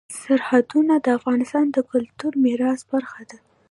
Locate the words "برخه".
2.91-3.21